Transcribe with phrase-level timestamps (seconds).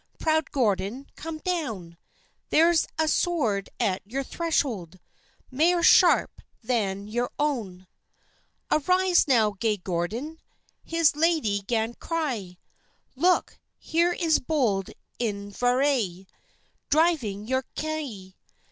[0.17, 1.95] Proud Gordon, come down,
[2.49, 4.99] There's a sword at your threshold
[5.51, 7.85] Mair sharp than your own."
[8.71, 10.39] "Arise now, gay Gordon,"
[10.83, 12.57] His lady 'gan cry,
[13.15, 16.25] "Look, here is bold Inveraye
[16.89, 18.33] Driving your kye."